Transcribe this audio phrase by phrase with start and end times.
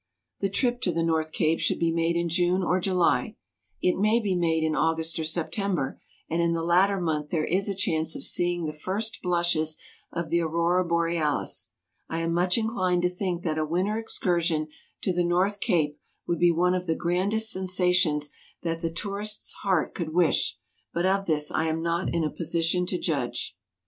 [0.39, 3.35] The trip to the North Cape should be made in June or July;
[3.83, 7.69] it may be made in August or September, and in the latter month there is
[7.69, 9.77] a chance of seeing the first blushes
[10.11, 11.69] of the Aurora Borealis.
[12.09, 14.69] I am much inclined to think that a winter excursion
[15.03, 18.31] to the North Cape would be one of the grandest sensations
[18.63, 18.89] that the.
[18.89, 20.57] tourist's heart could wish,
[20.91, 23.55] but of this I am not in a position to judge.